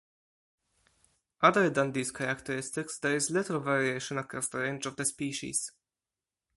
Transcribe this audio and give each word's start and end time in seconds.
Other 1.41 1.69
than 1.69 1.91
these 1.91 2.09
characteristics, 2.11 2.97
there 2.97 3.15
is 3.15 3.29
little 3.29 3.59
variation 3.59 4.17
across 4.17 4.47
the 4.47 4.57
range 4.57 4.87
of 4.87 4.95
the 4.95 5.05
species. 5.05 5.73